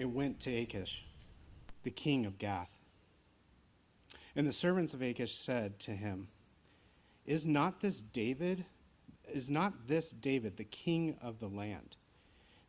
[0.00, 1.04] and went to Achish,
[1.82, 2.78] the king of Gath.
[4.34, 6.28] And the servants of Achish said to him,
[7.26, 8.64] Is not this David?
[9.28, 11.96] Is not this David the king of the land?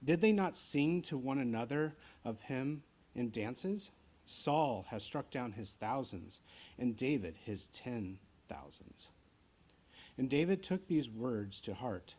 [0.03, 2.83] Did they not sing to one another of him
[3.15, 3.91] in dances?
[4.25, 6.39] Saul has struck down his thousands,
[6.77, 9.07] and David his ten thousands.
[10.17, 12.15] And David took these words to heart,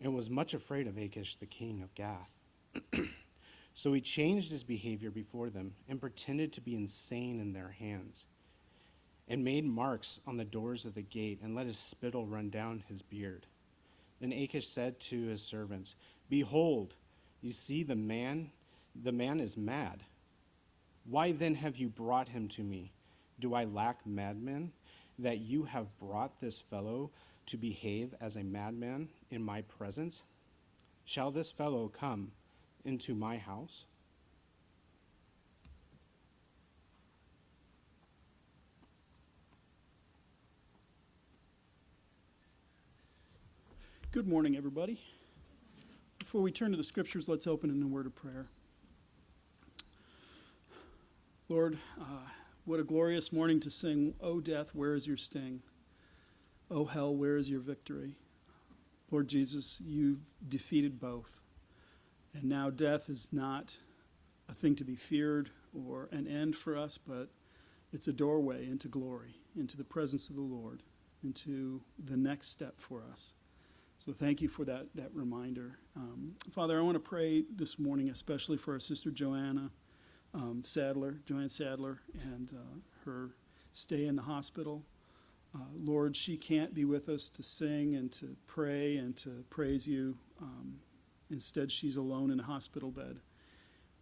[0.00, 2.30] and was much afraid of Achish the king of Gath.
[3.78, 8.26] so he changed his behavior before them, and pretended to be insane in their hands,
[9.28, 12.82] and made marks on the doors of the gate, and let his spittle run down
[12.88, 13.46] his beard.
[14.20, 15.94] Then Achish said to his servants,
[16.28, 16.94] Behold,
[17.40, 18.50] you see the man,
[19.00, 20.00] the man is mad.
[21.04, 22.90] Why then have you brought him to me?
[23.38, 24.72] Do I lack madmen,
[25.20, 27.12] that you have brought this fellow
[27.46, 30.24] to behave as a madman in my presence?
[31.04, 32.32] Shall this fellow come
[32.88, 33.84] into my house?
[44.10, 44.98] Good morning, everybody.
[46.18, 48.46] Before we turn to the scriptures, let's open in a word of prayer.
[51.50, 52.26] Lord, uh,
[52.64, 55.60] what a glorious morning to sing, O death, where is your sting?
[56.70, 58.16] O hell, where is your victory?
[59.10, 61.40] Lord Jesus, you defeated both.
[62.38, 63.78] And now death is not
[64.48, 67.30] a thing to be feared or an end for us, but
[67.92, 70.84] it's a doorway into glory, into the presence of the Lord,
[71.24, 73.32] into the next step for us.
[73.96, 75.78] So thank you for that, that reminder.
[75.96, 79.70] Um, Father, I want to pray this morning, especially for our sister Joanna
[80.32, 83.30] um, Sadler, Joanne Sadler, and uh, her
[83.72, 84.84] stay in the hospital.
[85.52, 89.88] Uh, Lord, she can't be with us to sing and to pray and to praise
[89.88, 90.18] you.
[90.40, 90.78] Um,
[91.30, 93.18] instead, she's alone in a hospital bed.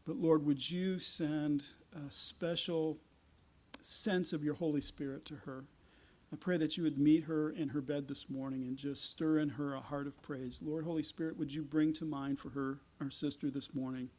[0.07, 1.65] But Lord, would you send
[1.95, 2.99] a special
[3.81, 5.65] sense of your Holy Spirit to her?
[6.33, 9.39] I pray that you would meet her in her bed this morning and just stir
[9.39, 10.59] in her a heart of praise.
[10.61, 14.11] Lord, Holy Spirit, would you bring to mind for her, our sister, this morning,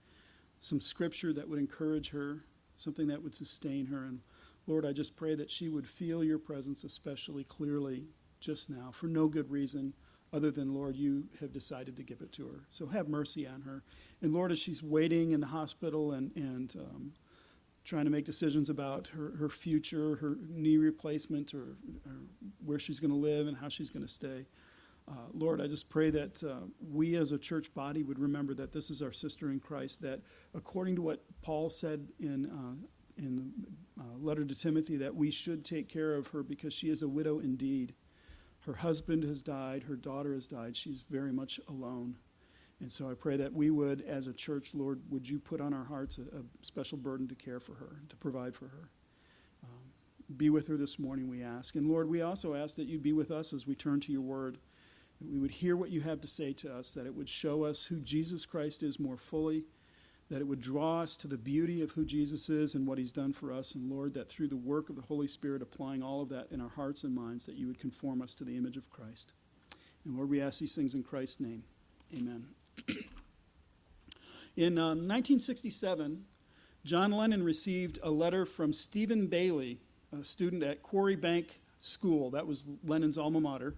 [0.59, 2.43] some scripture that would encourage her,
[2.75, 4.05] something that would sustain her.
[4.05, 4.21] And
[4.67, 8.05] Lord, I just pray that she would feel your presence especially clearly
[8.39, 9.93] just now for no good reason
[10.33, 12.65] other than, Lord, you have decided to give it to her.
[12.69, 13.83] So have mercy on her.
[14.21, 17.13] And Lord, as she's waiting in the hospital and, and um,
[17.85, 22.17] trying to make decisions about her, her future, her knee replacement, or, or
[22.65, 24.45] where she's going to live and how she's going to stay.
[25.09, 28.73] Uh, Lord, I just pray that uh, we as a church body would remember that
[28.73, 30.19] this is our sister in Christ, that
[30.53, 32.75] according to what Paul said in, uh,
[33.17, 36.89] in the uh, letter to Timothy, that we should take care of her because she
[36.89, 37.93] is a widow indeed.
[38.67, 42.17] Her husband has died, her daughter has died, she's very much alone.
[42.81, 45.73] And so I pray that we would, as a church, Lord, would you put on
[45.73, 48.89] our hearts a, a special burden to care for her, to provide for her.
[49.63, 51.77] Um, be with her this morning, we ask.
[51.77, 54.21] And Lord, we also ask that you be with us as we turn to your
[54.21, 54.57] word,
[55.21, 57.63] that we would hear what you have to say to us, that it would show
[57.63, 59.63] us who Jesus Christ is more fully,
[60.29, 63.11] that it would draw us to the beauty of who Jesus is and what he's
[63.11, 63.75] done for us.
[63.75, 66.59] And Lord, that through the work of the Holy Spirit, applying all of that in
[66.59, 69.31] our hearts and minds, that you would conform us to the image of Christ.
[70.03, 71.63] And Lord, we ask these things in Christ's name.
[72.15, 72.47] Amen.
[74.55, 76.25] In uh, 1967,
[76.83, 79.81] John Lennon received a letter from Stephen Bayley,
[80.17, 83.75] a student at Quarry Bank School, that was Lennon's alma mater,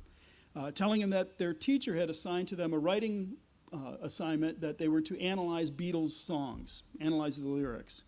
[0.55, 3.35] uh, telling him that their teacher had assigned to them a writing
[3.73, 8.03] uh, assignment that they were to analyze Beatles songs, analyze the lyrics.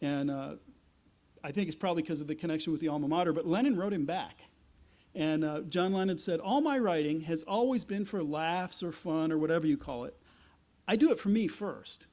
[0.00, 0.54] And uh,
[1.44, 3.92] I think it's probably because of the connection with the alma mater, but Lennon wrote
[3.92, 4.44] him back.
[5.14, 9.30] And uh, John Lennon said, All my writing has always been for laughs or fun
[9.30, 10.16] or whatever you call it.
[10.88, 12.06] I do it for me first.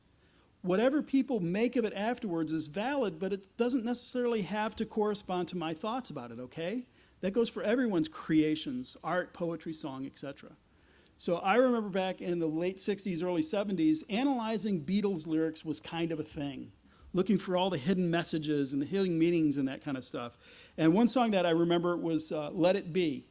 [0.61, 5.47] Whatever people make of it afterwards is valid, but it doesn't necessarily have to correspond
[5.49, 6.87] to my thoughts about it, okay?
[7.21, 10.51] That goes for everyone's creations, art, poetry, song, etc.
[11.19, 16.13] So I remember back in the late 60s, early 70s, analyzing Beatles lyrics was kind
[16.13, 16.71] of a thing,
[17.13, 20.37] looking for all the hidden messages and the hidden meanings and that kind of stuff.
[20.77, 23.25] And one song that I remember was uh, Let It Be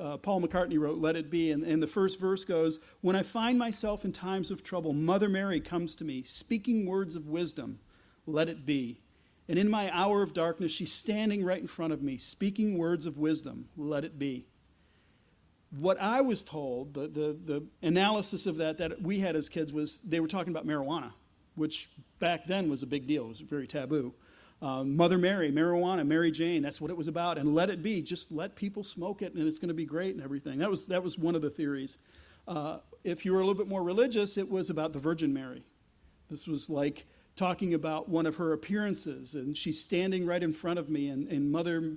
[0.00, 1.50] uh, Paul McCartney wrote, Let It Be.
[1.50, 5.28] And, and the first verse goes, When I find myself in times of trouble, Mother
[5.28, 7.80] Mary comes to me, speaking words of wisdom,
[8.24, 9.00] let it be.
[9.48, 13.04] And in my hour of darkness, she's standing right in front of me, speaking words
[13.04, 14.46] of wisdom, let it be.
[15.70, 19.72] What I was told, the, the, the analysis of that that we had as kids
[19.72, 21.12] was they were talking about marijuana,
[21.56, 24.14] which back then was a big deal, it was very taboo.
[24.60, 27.38] Um, Mother Mary, marijuana, Mary Jane, that's what it was about.
[27.38, 28.02] And let it be.
[28.02, 30.58] Just let people smoke it and it's going to be great and everything.
[30.58, 31.98] That was, that was one of the theories.
[32.48, 35.62] Uh, if you were a little bit more religious, it was about the Virgin Mary.
[36.28, 37.06] This was like
[37.36, 41.28] talking about one of her appearances, and she's standing right in front of me, and,
[41.28, 41.92] and Mother,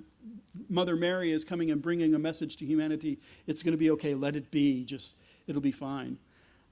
[0.68, 3.18] Mother Mary is coming and bringing a message to humanity.
[3.46, 5.16] It's going to be okay, let it be, just,
[5.46, 6.18] it'll be fine.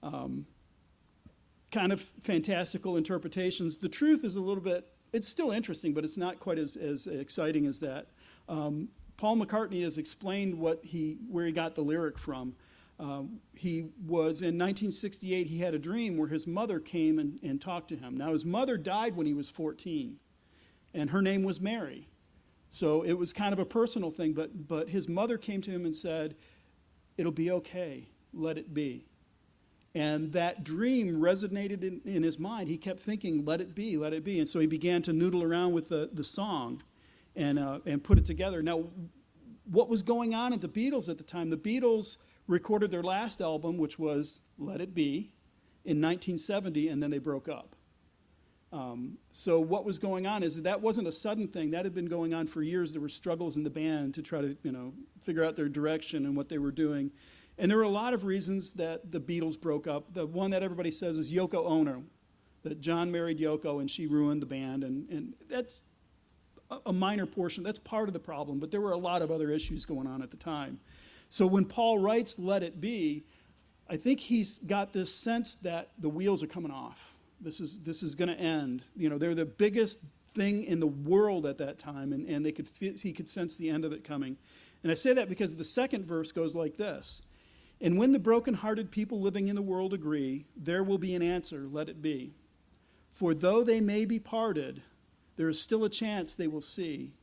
[0.02, 0.47] Um,
[1.70, 3.79] kind of fantastical interpretations.
[3.79, 7.06] The truth is a little bit, it's still interesting, but it's not quite as, as
[7.06, 8.08] exciting as that.
[8.49, 12.55] Um, Paul McCartney has explained what he, where he got the lyric from.
[12.99, 17.61] Um, he was in 1968, he had a dream where his mother came and, and
[17.61, 18.17] talked to him.
[18.17, 20.17] Now, his mother died when he was 14,
[20.93, 22.08] and her name was Mary.
[22.70, 25.84] So it was kind of a personal thing, but, but his mother came to him
[25.84, 26.37] and said,
[27.19, 29.05] It'll be okay, let it be.
[29.94, 32.69] And that dream resonated in, in, his mind.
[32.69, 34.38] He kept thinking, let it be, let it be.
[34.38, 36.82] And so he began to noodle around with the, the song
[37.34, 38.62] and, uh, and put it together.
[38.62, 38.84] Now,
[39.64, 41.50] what was going on at the Beatles at the time?
[41.50, 45.32] The Beatles recorded their last album, which was Let It Be,
[45.84, 47.75] in 1970, and then they broke up.
[48.72, 51.72] Um, so what was going on is that, that wasn't a sudden thing.
[51.72, 52.93] That had been going on for years.
[52.93, 54.93] There were struggles in the band to try to, you know,
[55.25, 57.11] figure out their direction and what they were doing.
[57.58, 60.14] And there were a lot of reasons that the Beatles broke up.
[60.14, 62.05] The one that everybody says is Yoko Ono,
[62.62, 64.84] that John married Yoko and she ruined the band.
[64.84, 65.84] And, and that's
[66.87, 67.64] a minor portion.
[67.64, 68.61] That's part of the problem.
[68.61, 70.78] But there were a lot of other issues going on at the time.
[71.28, 73.25] So when Paul writes, let it be,
[73.88, 77.14] I think he's got this sense that the wheels are coming off.
[77.41, 78.83] This is, this is going to end.
[78.97, 82.53] You know, they're the biggest thing in the world at that time, and, and they
[82.53, 84.37] could he could sense the end of it coming.
[84.83, 87.23] And I say that because the second verse goes like this
[87.81, 91.67] And when the broken-hearted people living in the world agree, there will be an answer,
[91.71, 92.35] let it be.
[93.11, 94.83] For though they may be parted,
[95.37, 97.15] there is still a chance they will see.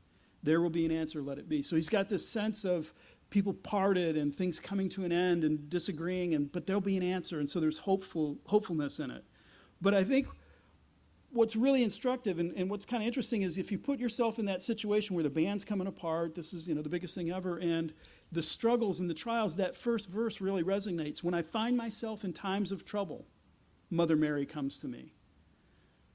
[0.44, 1.62] There will be an answer, let it be.
[1.64, 2.94] So he's got this sense of
[3.30, 7.04] people parted and things coming to an end and disagreeing and but there'll be an
[7.04, 9.26] answer and so there's hopeful hopefulness in it
[9.82, 10.28] but i think
[11.32, 14.46] what's really instructive and, and what's kind of interesting is if you put yourself in
[14.46, 17.58] that situation where the band's coming apart this is you know the biggest thing ever
[17.58, 17.94] and
[18.32, 21.24] the struggles and the trials that first verse really resonates.
[21.24, 23.26] When i find myself in times of trouble
[23.90, 25.14] mother mary comes to me.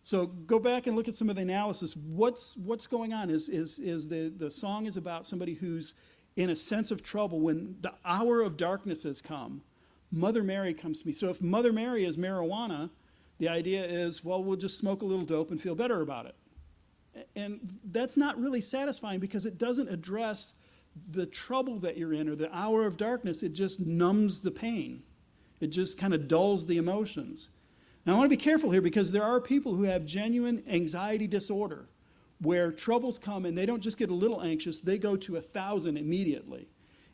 [0.03, 1.97] So go back and look at some of the analysis.
[1.97, 3.31] What's what's going on?
[3.31, 5.95] Is is is the the song is about somebody who's
[6.37, 9.63] in a sense of trouble, when the hour of darkness has come,
[10.11, 11.13] Mother Mary comes to me.
[11.13, 12.91] So if Mother Mary is marijuana,
[13.39, 16.37] the idea is, well, we'll just smoke a little dope and feel better about it.
[17.37, 20.55] And that's not really satisfying because it doesn't address
[21.11, 23.43] the trouble that you're in or the hour of darkness.
[23.43, 25.03] It just numbs the pain,
[25.61, 27.51] it just kind of dulls the emotions.
[28.05, 31.29] Now, I want to be careful here because there are people who have genuine anxiety
[31.29, 31.89] disorder
[32.41, 35.41] where troubles come and they don't just get a little anxious, they go to a
[35.41, 36.69] thousand immediately.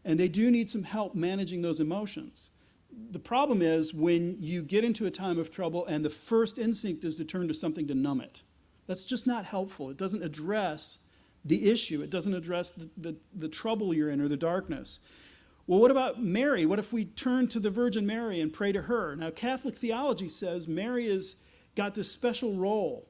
[0.05, 2.51] And they do need some help managing those emotions.
[2.91, 7.05] The problem is when you get into a time of trouble and the first instinct
[7.05, 8.43] is to turn to something to numb it.
[8.87, 9.91] That's just not helpful.
[9.91, 11.01] It doesn't address
[11.45, 14.99] the issue, it doesn't address the, the, the trouble you're in or the darkness.
[15.67, 16.65] Well, what about Mary?
[16.67, 19.15] What if we turn to the Virgin Mary and pray to her?
[19.15, 21.37] Now, Catholic theology says Mary has
[21.77, 23.09] got this special role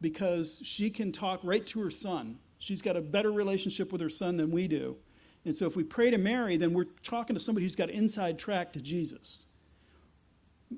[0.00, 2.38] because she can talk right to her son.
[2.58, 4.96] She's got a better relationship with her son than we do.
[5.44, 8.38] And so if we pray to Mary, then we're talking to somebody who's got inside
[8.38, 9.46] track to Jesus.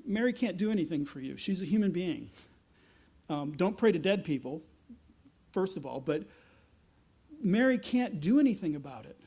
[0.05, 1.37] Mary can't do anything for you.
[1.37, 2.29] She's a human being.
[3.29, 4.61] Um, don't pray to dead people,
[5.51, 6.23] first of all, but
[7.41, 9.17] Mary can't do anything about it.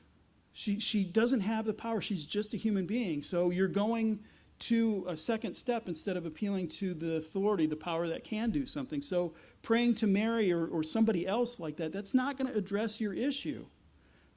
[0.52, 2.00] She, she doesn't have the power.
[2.00, 3.20] She's just a human being.
[3.20, 4.20] So you're going
[4.58, 8.64] to a second step instead of appealing to the authority, the power that can do
[8.64, 9.02] something.
[9.02, 13.00] So praying to Mary or, or somebody else like that, that's not going to address
[13.00, 13.66] your issue.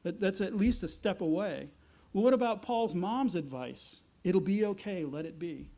[0.04, 1.70] That, that's at least a step away.
[2.14, 4.02] Well, what about Paul's mom's advice?
[4.24, 5.70] It'll be okay, let it be.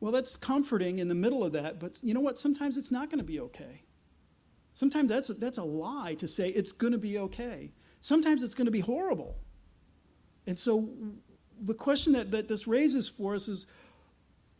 [0.00, 2.38] Well, that's comforting in the middle of that, but you know what?
[2.38, 3.82] Sometimes it's not going to be okay.
[4.74, 7.72] Sometimes that's a, that's a lie to say it's going to be okay.
[8.00, 9.38] Sometimes it's going to be horrible.
[10.46, 10.90] And so
[11.60, 13.66] the question that, that this raises for us is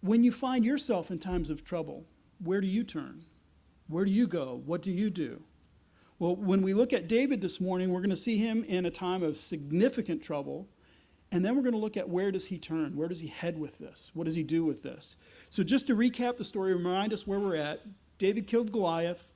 [0.00, 2.06] when you find yourself in times of trouble,
[2.42, 3.24] where do you turn?
[3.88, 4.62] Where do you go?
[4.64, 5.42] What do you do?
[6.18, 8.90] Well, when we look at David this morning, we're going to see him in a
[8.90, 10.66] time of significant trouble.
[11.30, 12.96] And then we're going to look at where does he turn?
[12.96, 14.12] Where does he head with this?
[14.14, 15.16] What does he do with this?
[15.50, 17.80] So, just to recap the story, remind us where we're at.
[18.16, 19.32] David killed Goliath.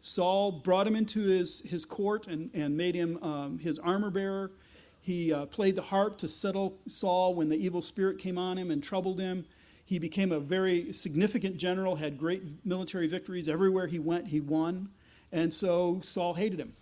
[0.00, 4.52] Saul brought him into his, his court and, and made him um, his armor bearer.
[5.00, 8.70] He uh, played the harp to settle Saul when the evil spirit came on him
[8.70, 9.44] and troubled him.
[9.84, 13.48] He became a very significant general, had great military victories.
[13.48, 14.88] Everywhere he went, he won.
[15.32, 16.74] And so Saul hated him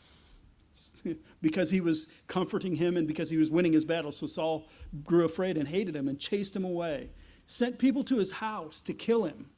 [1.42, 4.12] because he was comforting him and because he was winning his battle.
[4.12, 4.66] So Saul
[5.04, 7.10] grew afraid and hated him and chased him away,
[7.46, 9.50] sent people to his house to kill him.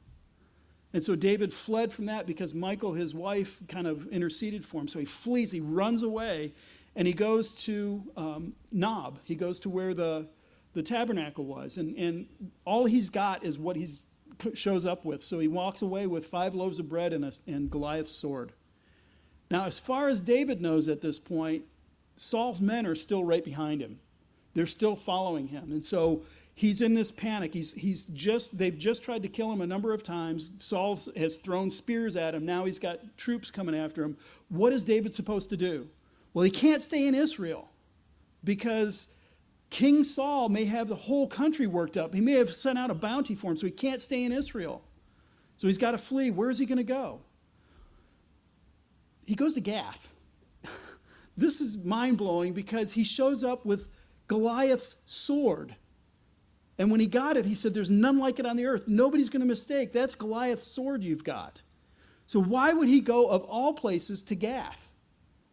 [0.93, 4.87] And so David fled from that because Michal, his wife, kind of interceded for him.
[4.87, 6.53] So he flees, he runs away,
[6.95, 9.19] and he goes to um, Nob.
[9.23, 10.27] He goes to where the,
[10.73, 11.77] the tabernacle was.
[11.77, 12.27] And, and
[12.63, 13.87] all he's got is what he
[14.53, 15.23] shows up with.
[15.23, 18.53] So he walks away with five loaves of bread and, a, and Goliath's sword.
[19.53, 21.65] Now, as far as David knows at this point,
[22.15, 23.99] Saul's men are still right behind him.
[24.55, 25.71] They're still following him.
[25.71, 26.23] And so
[26.55, 27.53] he's in this panic.
[27.53, 30.49] He's, he's just, they've just tried to kill him a number of times.
[30.57, 32.47] Saul has thrown spears at him.
[32.47, 34.17] Now he's got troops coming after him.
[34.49, 35.87] What is David supposed to do?
[36.33, 37.69] Well, he can't stay in Israel
[38.43, 39.19] because
[39.69, 42.15] King Saul may have the whole country worked up.
[42.15, 44.83] He may have sent out a bounty for him, so he can't stay in Israel.
[45.57, 46.31] So he's got to flee.
[46.31, 47.19] Where is he going to go?
[49.25, 50.11] He goes to Gath.
[51.37, 53.87] this is mind blowing because he shows up with
[54.27, 55.75] Goliath's sword.
[56.77, 58.87] And when he got it, he said, There's none like it on the earth.
[58.87, 59.93] Nobody's going to mistake.
[59.93, 61.61] That's Goliath's sword you've got.
[62.25, 64.91] So why would he go, of all places, to Gath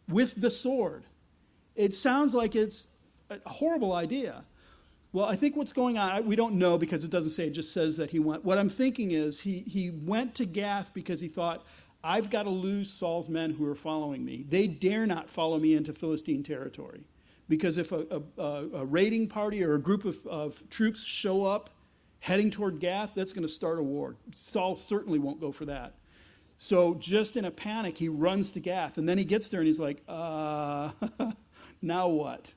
[0.08, 1.04] with the sword?
[1.74, 2.96] It sounds like it's
[3.28, 4.44] a horrible idea.
[5.12, 7.72] Well, I think what's going on, we don't know because it doesn't say, it just
[7.72, 8.44] says that he went.
[8.44, 11.64] What I'm thinking is he, he went to Gath because he thought,
[12.02, 14.44] I've got to lose Saul's men who are following me.
[14.48, 17.04] They dare not follow me into Philistine territory.
[17.48, 21.70] Because if a, a, a raiding party or a group of, of troops show up
[22.20, 24.16] heading toward Gath, that's going to start a war.
[24.34, 25.94] Saul certainly won't go for that.
[26.56, 28.98] So, just in a panic, he runs to Gath.
[28.98, 30.90] And then he gets there and he's like, uh,
[31.82, 32.54] now what?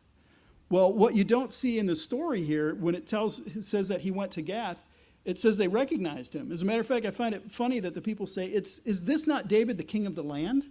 [0.70, 4.02] Well, what you don't see in the story here, when it tells it says that
[4.02, 4.84] he went to Gath,
[5.26, 6.52] it says they recognized him.
[6.52, 9.06] As a matter of fact, I find it funny that the people say, it's, Is
[9.06, 10.66] this not David, the king of the land?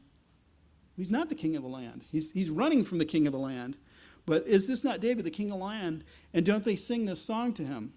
[0.94, 2.04] He's not the king of the land.
[2.12, 3.78] He's, he's running from the king of the land.
[4.26, 6.04] But is this not David, the king of the land?
[6.35, 7.92] And don't they sing this song to him?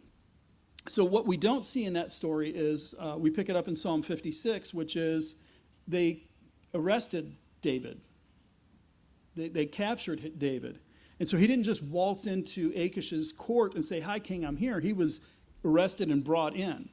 [0.87, 3.75] So, what we don't see in that story is uh, we pick it up in
[3.75, 5.41] Psalm 56, which is
[5.87, 6.23] they
[6.73, 8.01] arrested David,
[9.35, 10.79] they, they captured David.
[11.19, 14.79] And so he didn't just waltz into Achish's court and say, Hi, king, I'm here.
[14.79, 15.21] He was
[15.65, 16.89] arrested and brought in.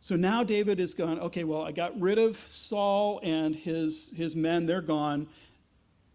[0.00, 4.36] So now David is gone, okay, well, I got rid of Saul and his, his
[4.36, 5.26] men, they're gone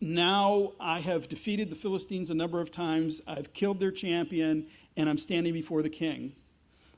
[0.04, 5.08] now I have defeated the Philistines a number of times, I've killed their champion, and
[5.08, 6.34] I'm standing before the king.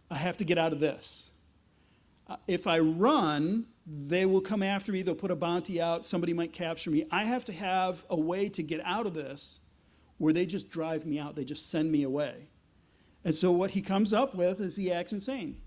[0.10, 1.30] I have to get out of this.
[2.28, 6.34] Uh, if I run, they will come after me, they'll put a bounty out, somebody
[6.34, 7.06] might capture me.
[7.12, 9.60] I have to have a way to get out of this
[10.18, 12.48] where they just drive me out, they just send me away.
[13.26, 15.60] And so what he comes up with is he acts insane.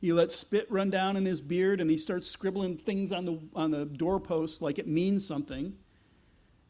[0.00, 3.40] He lets spit run down in his beard and he starts scribbling things on the,
[3.56, 5.74] on the doorposts like it means something.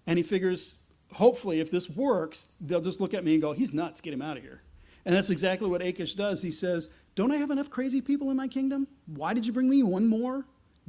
[0.07, 3.75] And he figures, hopefully, if this works, they'll just look at me and go, he's
[3.75, 4.63] nuts, get him out of here.
[5.05, 6.41] And that's exactly what Achish does.
[6.43, 8.87] He says, Don't I have enough crazy people in my kingdom?
[9.07, 10.47] Why did you bring me one more?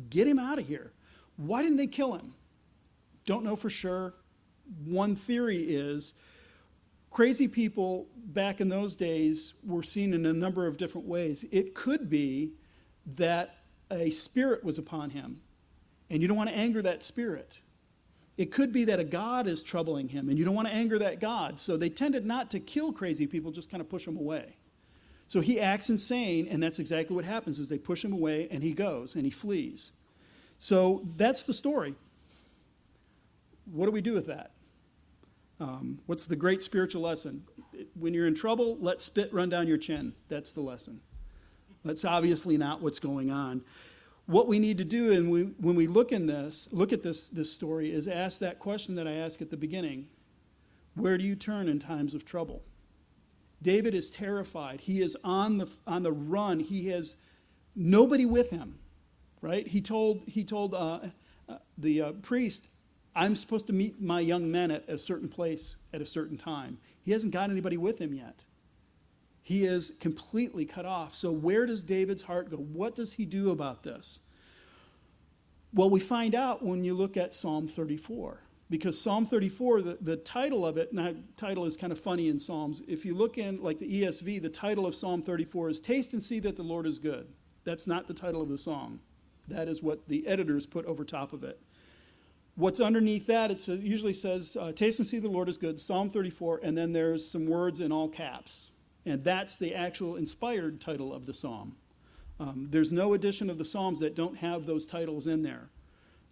[0.10, 0.94] Get him out of here.
[1.38, 2.34] Why didn't they kill him?
[3.26, 4.14] Don't know for sure.
[4.86, 6.14] One theory is
[7.10, 11.46] crazy people back in those days were seen in a number of different ways.
[11.52, 12.54] It could be
[13.16, 13.56] that
[13.92, 15.42] a spirit was upon him,
[16.10, 17.60] and you don't want to anger that spirit.
[18.38, 21.00] It could be that a God is troubling him, and you don't want to anger
[21.00, 21.60] that God.
[21.60, 24.56] So they tended not to kill crazy people, just kind of push them away.
[25.28, 28.64] So he acts insane, and that's exactly what happens is they push him away, and
[28.64, 29.94] he goes, and he flees.
[30.58, 31.96] So that's the story.
[33.66, 34.52] What do we do with that?
[35.60, 37.44] Um, what's the great spiritual lesson?
[37.94, 40.14] When you're in trouble, let spit run down your chin.
[40.28, 41.02] That's the lesson.
[41.84, 43.64] That's obviously not what's going on
[44.30, 47.30] what we need to do and we, when we look in this look at this,
[47.30, 50.08] this story is ask that question that i asked at the beginning
[50.94, 52.62] where do you turn in times of trouble
[53.60, 57.16] david is terrified he is on the, on the run he has
[57.76, 58.78] nobody with him
[59.42, 61.00] right he told, he told uh,
[61.50, 62.68] uh, the uh, priest
[63.20, 66.78] i'm supposed to meet my young men at a certain place at a certain time
[67.02, 68.44] he hasn't got anybody with him yet
[69.50, 71.16] he is completely cut off.
[71.16, 72.58] So, where does David's heart go?
[72.58, 74.20] What does he do about this?
[75.74, 78.42] Well, we find out when you look at Psalm 34.
[78.70, 82.38] Because Psalm 34, the, the title of it, and title is kind of funny in
[82.38, 82.84] Psalms.
[82.88, 86.22] If you look in, like the ESV, the title of Psalm 34 is Taste and
[86.22, 87.30] See That the Lord is Good.
[87.64, 89.00] That's not the title of the song.
[89.48, 91.60] That is what the editors put over top of it.
[92.60, 96.10] What's underneath that, it usually says, uh, Taste and See the Lord is Good, Psalm
[96.10, 98.72] 34, and then there's some words in all caps.
[99.06, 101.78] And that's the actual inspired title of the psalm.
[102.38, 105.70] Um, there's no edition of the Psalms that don't have those titles in there.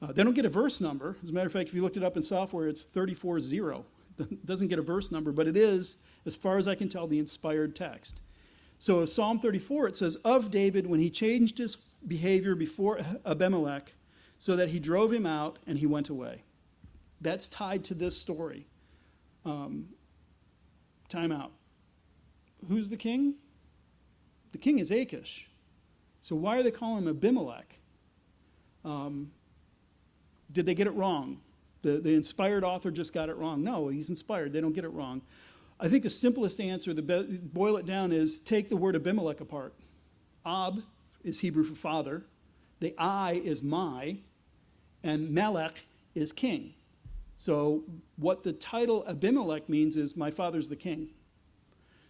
[0.02, 1.16] Uh, they don't get a verse number.
[1.24, 3.86] As a matter of fact, if you looked it up in software, it's 34.0.
[4.20, 7.08] It doesn't get a verse number, but it is, as far as I can tell,
[7.08, 8.20] the inspired text.
[8.80, 13.94] So Psalm 34, it says, Of David when he changed his behavior before Abimelech,
[14.38, 16.44] so that he drove him out and he went away.
[17.22, 18.68] That's tied to this story.
[19.46, 19.90] Um,
[21.10, 21.52] time out.
[22.68, 23.36] Who's the king?
[24.52, 25.50] The king is Achish.
[26.22, 27.80] So why are they calling him Abimelech?
[28.84, 29.32] Um,
[30.52, 31.42] did they get it wrong?
[31.82, 33.64] The, the inspired author just got it wrong.
[33.64, 34.54] No, he's inspired.
[34.54, 35.22] They don't get it wrong.
[35.80, 39.42] I think the simplest answer, the be- boil it down, is take the word Abimelech
[39.42, 39.74] apart.
[40.46, 40.82] Ab
[41.24, 42.26] is Hebrew for father,
[42.80, 44.18] the I is my,
[45.04, 45.86] and Melech
[46.16, 46.74] is king.
[47.36, 47.84] So,
[48.16, 51.10] what the title Abimelech means is my father's the king.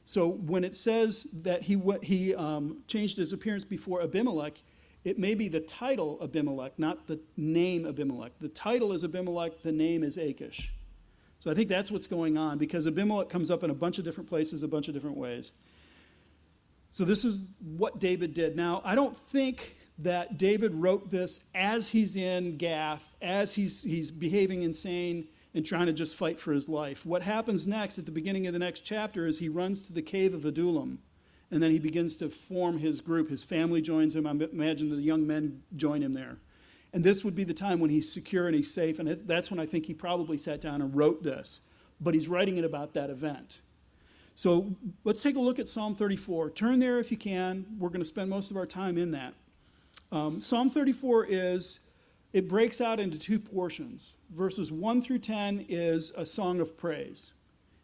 [0.06, 4.62] So, when it says that he, he um, changed his appearance before Abimelech,
[5.04, 8.34] it may be the title Abimelech, not the name Abimelech.
[8.40, 10.74] The title is Abimelech, the name is Achish.
[11.40, 14.06] So I think that's what's going on because Abimelech comes up in a bunch of
[14.06, 15.52] different places, a bunch of different ways.
[16.92, 18.56] So this is what David did.
[18.56, 24.12] Now, I don't think that David wrote this as he's in Gath, as he's, he's
[24.12, 27.06] behaving insane and trying to just fight for his life.
[27.06, 30.04] What happens next at the beginning of the next chapter is he runs to the
[30.04, 31.00] cave of Adullam,
[31.50, 33.30] and then he begins to form his group.
[33.30, 34.28] His family joins him.
[34.28, 36.38] I imagine the young men join him there.
[36.94, 39.60] And this would be the time when he's secure and he's safe, and that's when
[39.60, 41.62] I think he probably sat down and wrote this.
[42.00, 43.60] But he's writing it about that event.
[44.36, 46.52] So let's take a look at Psalm 34.
[46.52, 47.66] Turn there if you can.
[47.80, 49.34] We're going to spend most of our time in that.
[50.12, 51.80] Um, Psalm 34 is,
[52.34, 54.16] it breaks out into two portions.
[54.34, 57.34] Verses 1 through 10 is a song of praise.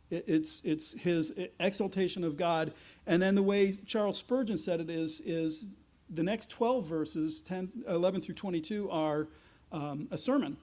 [0.10, 2.74] It, it's, it's his exaltation of God.
[3.06, 5.76] And then the way Charles Spurgeon said it is, is
[6.10, 9.28] the next 12 verses, 10, 11 through 22, are
[9.72, 10.58] um, a sermon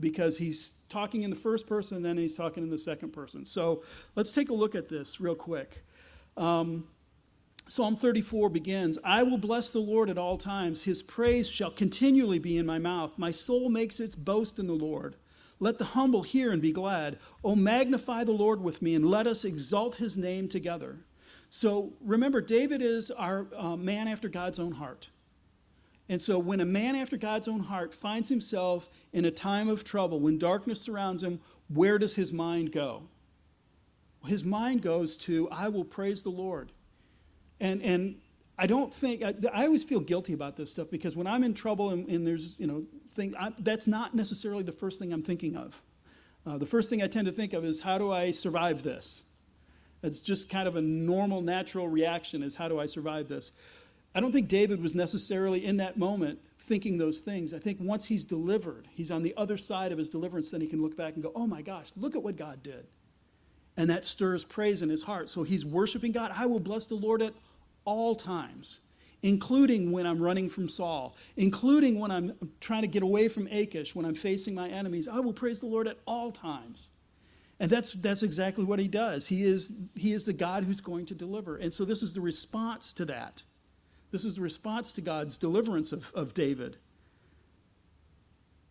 [0.00, 3.44] because he's talking in the first person and then he's talking in the second person.
[3.44, 3.82] So
[4.14, 5.84] let's take a look at this real quick.
[6.36, 6.86] Um,
[7.70, 10.84] Psalm 34 begins I will bless the Lord at all times.
[10.84, 13.18] His praise shall continually be in my mouth.
[13.18, 15.16] My soul makes its boast in the Lord.
[15.60, 17.18] Let the humble hear and be glad.
[17.44, 21.00] O magnify the Lord with me, and let us exalt his name together.
[21.50, 25.10] So remember, David is our uh, man after God's own heart.
[26.08, 29.84] And so when a man after God's own heart finds himself in a time of
[29.84, 33.02] trouble, when darkness surrounds him, where does his mind go?
[34.24, 36.72] His mind goes to, I will praise the Lord.
[37.60, 38.16] And, and
[38.58, 41.54] I don't think, I, I, always feel guilty about this stuff because when I'm in
[41.54, 45.56] trouble and, and there's, you know, things, that's not necessarily the first thing I'm thinking
[45.56, 45.80] of.
[46.46, 49.22] Uh, the first thing I tend to think of is how do I survive this?
[50.02, 53.52] It's just kind of a normal, natural reaction is how do I survive this?
[54.14, 57.52] I don't think David was necessarily in that moment thinking those things.
[57.52, 60.66] I think once he's delivered, he's on the other side of his deliverance, then he
[60.66, 62.86] can look back and go, oh my gosh, look at what God did.
[63.78, 65.28] And that stirs praise in his heart.
[65.28, 66.32] So he's worshiping God.
[66.34, 67.32] I will bless the Lord at
[67.84, 68.80] all times,
[69.22, 73.94] including when I'm running from Saul, including when I'm trying to get away from Achish,
[73.94, 75.06] when I'm facing my enemies.
[75.06, 76.88] I will praise the Lord at all times.
[77.60, 79.28] And that's, that's exactly what he does.
[79.28, 81.56] He is, he is the God who's going to deliver.
[81.56, 83.44] And so this is the response to that.
[84.10, 86.78] This is the response to God's deliverance of, of David.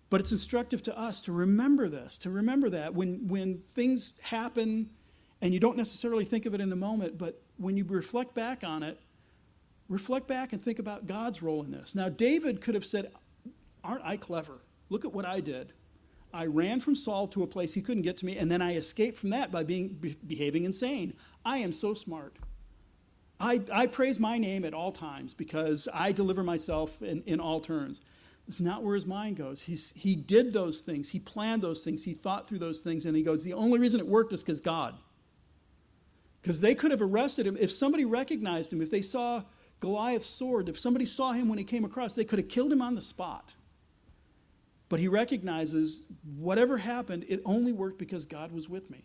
[0.10, 4.89] But it's instructive to us to remember this, to remember that when, when things happen
[5.41, 8.63] and you don't necessarily think of it in the moment, but when you reflect back
[8.63, 9.00] on it,
[9.88, 11.95] reflect back and think about God's role in this.
[11.95, 13.12] Now, David could have said,
[13.84, 14.60] Aren't I clever?
[14.89, 15.73] Look at what I did.
[16.34, 18.76] I ran from Saul to a place he couldn't get to me, and then I
[18.76, 21.13] escaped from that by being, be, behaving insane.
[21.45, 22.36] I am so smart.
[23.39, 27.60] I, I praise my name at all times because I deliver myself in, in all
[27.60, 28.02] turns.
[28.47, 29.63] It's not where his mind goes.
[29.63, 31.10] He's, he did those things.
[31.10, 32.04] He planned those things.
[32.04, 33.06] He thought through those things.
[33.06, 34.95] And he goes, the only reason it worked is because God.
[36.47, 37.57] Because they could have arrested him.
[37.60, 39.43] If somebody recognized him, if they saw
[39.81, 42.81] Goliath's sword, if somebody saw him when he came across, they could have killed him
[42.81, 43.55] on the spot.
[44.88, 46.05] But he recognizes
[46.38, 49.03] whatever happened, it only worked because God was with me.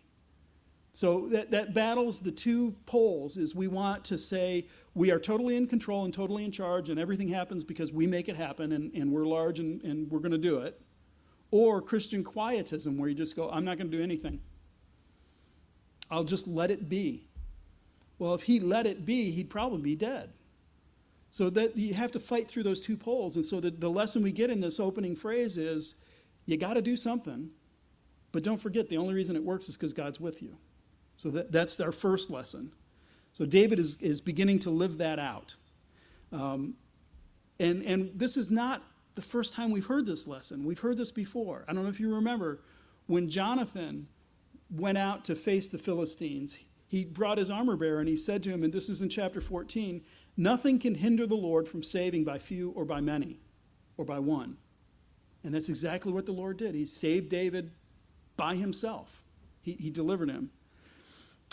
[0.93, 5.57] So that, that battles the two poles is we want to say we are totally
[5.57, 8.89] in control and totally in charge and everything happens because we make it happen and,
[8.93, 10.79] and we're large and, and we're going to do it.
[11.51, 14.39] Or Christian quietism where you just go, I'm not going to do anything.
[16.09, 17.25] I'll just let it be.
[18.19, 20.31] Well, if he let it be, he'd probably be dead.
[21.31, 23.35] So that you have to fight through those two poles.
[23.35, 25.95] And so the, the lesson we get in this opening phrase is
[26.45, 27.49] you got to do something,
[28.31, 30.57] but don't forget the only reason it works is because God's with you.
[31.17, 32.71] So that, that's our first lesson.
[33.31, 35.55] So David is, is beginning to live that out.
[36.31, 36.75] Um,
[37.59, 38.83] and, and this is not
[39.15, 40.65] the first time we've heard this lesson.
[40.65, 41.65] We've heard this before.
[41.67, 42.61] I don't know if you remember
[43.07, 44.07] when Jonathan
[44.69, 46.59] went out to face the Philistines
[46.93, 49.41] he brought his armor bearer and he said to him, and this is in chapter
[49.41, 50.03] 14
[50.37, 53.39] Nothing can hinder the Lord from saving by few or by many
[53.97, 54.57] or by one.
[55.43, 56.75] And that's exactly what the Lord did.
[56.75, 57.71] He saved David
[58.37, 59.23] by himself,
[59.63, 60.51] he, he delivered him.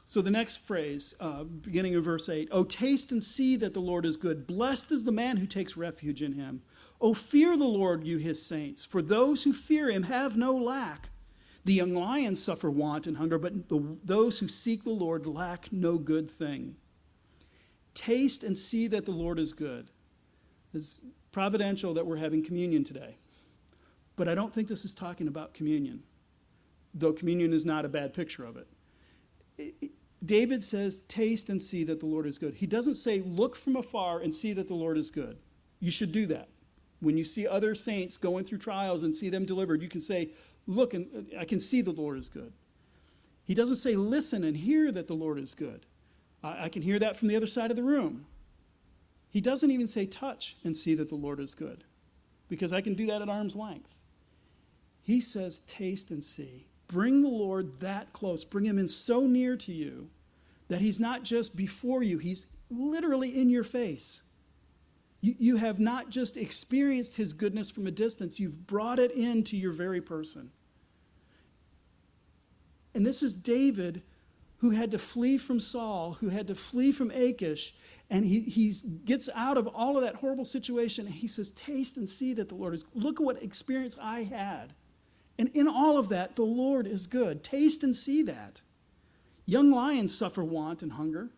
[0.07, 3.81] So the next phrase, uh, beginning of verse 8 Oh, taste and see that the
[3.81, 4.47] Lord is good.
[4.47, 6.61] Blessed is the man who takes refuge in him.
[7.01, 11.09] Oh, fear the Lord, you his saints, for those who fear him have no lack.
[11.65, 15.73] The young lions suffer want and hunger, but the, those who seek the Lord lack
[15.73, 16.77] no good thing.
[17.93, 19.91] Taste and see that the Lord is good.
[20.73, 23.17] It's providential that we're having communion today.
[24.17, 26.03] But I don't think this is talking about communion,
[26.95, 29.91] though communion is not a bad picture of it.
[30.25, 32.55] David says, Taste and see that the Lord is good.
[32.55, 35.39] He doesn't say, Look from afar and see that the Lord is good.
[35.79, 36.49] You should do that.
[37.01, 40.31] When you see other saints going through trials and see them delivered, you can say,
[40.67, 42.53] Look, and I can see the Lord is good.
[43.45, 45.87] He doesn't say, Listen and hear that the Lord is good.
[46.43, 48.27] I, I can hear that from the other side of the room.
[49.29, 51.85] He doesn't even say, Touch and see that the Lord is good,
[52.49, 53.97] because I can do that at arm's length.
[55.03, 56.67] He says, Taste and see.
[56.87, 58.45] Bring the Lord that close.
[58.45, 60.11] Bring him in so near to you
[60.69, 64.23] that he's not just before you, he's literally in your face.
[65.21, 69.57] You, you have not just experienced his goodness from a distance, you've brought it into
[69.57, 70.51] your very person.
[72.95, 74.03] And this is David
[74.59, 77.75] who had to flee from Saul, who had to flee from Achish,
[78.11, 81.97] and he he's, gets out of all of that horrible situation, and he says, Taste
[81.97, 82.85] and see that the Lord is.
[82.95, 84.75] Look at what experience I had.
[85.39, 87.43] And in all of that, the Lord is good.
[87.43, 88.61] Taste and see that.
[89.47, 91.31] Young lions suffer want and hunger,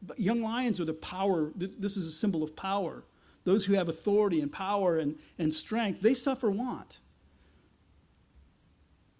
[0.00, 1.52] but young lions are the power.
[1.54, 3.04] This is a symbol of power.
[3.44, 7.00] Those who have authority and power and, and strength, they suffer want.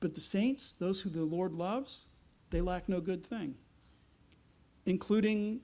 [0.01, 2.07] But the saints, those who the Lord loves,
[2.51, 3.55] they lack no good thing,
[4.85, 5.61] including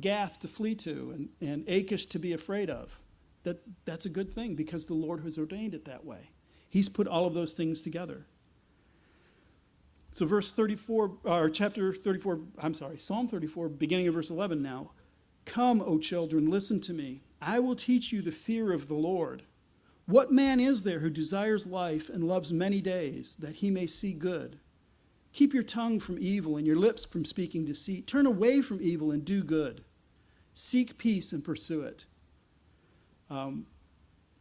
[0.00, 3.00] Gath to flee to and, and Achish to be afraid of.
[3.42, 6.30] That, that's a good thing because the Lord has ordained it that way.
[6.68, 8.26] He's put all of those things together.
[10.12, 14.90] So, verse 34, or chapter 34, I'm sorry, Psalm 34, beginning of verse 11 now.
[15.46, 17.22] Come, O children, listen to me.
[17.40, 19.42] I will teach you the fear of the Lord.
[20.06, 24.12] What man is there who desires life and loves many days, that he may see
[24.12, 24.58] good?
[25.32, 28.06] Keep your tongue from evil and your lips from speaking deceit.
[28.06, 29.84] Turn away from evil and do good.
[30.52, 32.06] Seek peace and pursue it.
[33.30, 33.66] Um,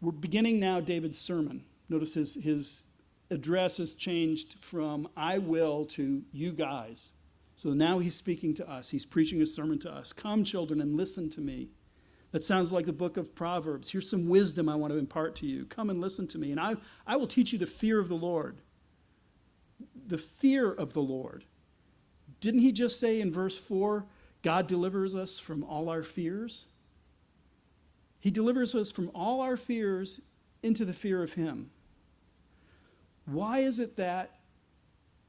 [0.01, 1.63] we're beginning now David's sermon.
[1.87, 2.87] Notice his, his
[3.29, 7.13] address has changed from I will to you guys.
[7.55, 8.89] So now he's speaking to us.
[8.89, 10.13] He's preaching a sermon to us.
[10.13, 11.69] Come, children, and listen to me.
[12.31, 13.89] That sounds like the book of Proverbs.
[13.89, 15.65] Here's some wisdom I want to impart to you.
[15.65, 16.75] Come and listen to me, and I,
[17.07, 18.61] I will teach you the fear of the Lord
[20.09, 21.45] the fear of the Lord.
[22.41, 24.05] Didn't he just say in verse 4
[24.41, 26.67] God delivers us from all our fears?
[28.19, 30.21] He delivers us from all our fears
[30.61, 31.71] into the fear of him.
[33.25, 34.39] Why is it that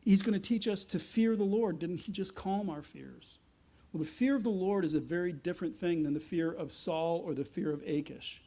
[0.00, 1.78] he's going to teach us to fear the Lord?
[1.78, 3.38] Didn't he just calm our fears?
[3.92, 6.70] Well, the fear of the Lord is a very different thing than the fear of
[6.70, 8.42] Saul or the fear of Achish.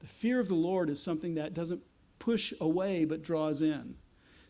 [0.00, 1.82] The fear of the Lord is something that doesn't
[2.18, 3.96] push away but draws in.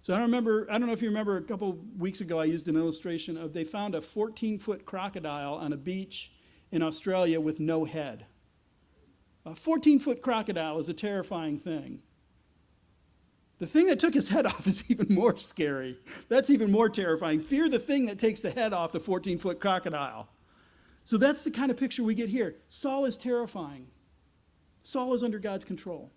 [0.03, 2.69] So I remember, I don't know if you remember a couple weeks ago, I used
[2.69, 6.33] an illustration of they found a 14 foot crocodile on a beach
[6.71, 8.27] in Australia with no head.
[9.45, 12.03] A 14 foot crocodile is a terrifying thing.
[13.59, 15.99] The thing that took his head off is even more scary.
[16.29, 17.41] That's even more terrifying.
[17.41, 20.29] Fear the thing that takes the head off the 14 foot crocodile.
[21.05, 22.57] So that's the kind of picture we get here.
[22.69, 23.87] Saul is terrifying.
[24.83, 26.11] Saul is under God's control.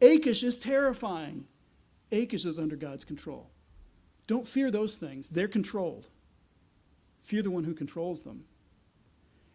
[0.00, 1.46] Achish is terrifying.
[2.12, 3.50] Achish is under God's control.
[4.26, 6.08] Don't fear those things, they're controlled.
[7.22, 8.44] Fear the one who controls them.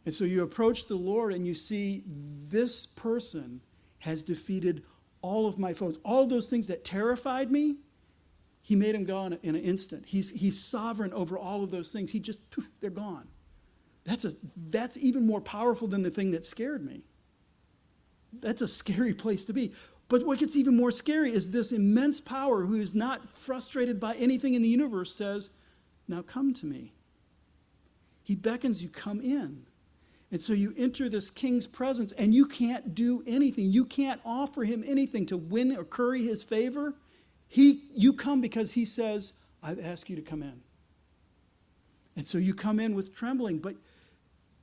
[0.06, 3.62] And so you approach the Lord and you see this person
[4.00, 4.84] has defeated
[5.24, 5.98] all of my foes.
[6.06, 7.78] All those things that terrified me,
[8.62, 10.06] he made them gone in an instant.
[10.06, 12.12] He's, he's sovereign over all of those things.
[12.12, 12.42] He just,
[12.82, 13.28] they're gone.
[14.04, 14.34] That's, a,
[14.70, 17.02] that's even more powerful than the thing that scared me.
[18.34, 19.74] That's a scary place to be.
[20.10, 24.16] But what gets even more scary is this immense power who is not frustrated by
[24.16, 25.50] anything in the universe says,
[26.08, 26.94] Now come to me.
[28.24, 29.66] He beckons you, come in.
[30.34, 33.68] And so you enter this king's presence and you can't do anything.
[33.68, 36.96] You can't offer him anything to win or curry his favor.
[37.48, 40.62] He, you come because he says, I've asked you to come in.
[42.16, 43.76] And so you come in with trembling, but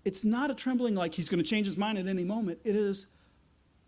[0.04, 2.58] it's not a trembling like he's going to change his mind at any moment.
[2.64, 3.06] It is,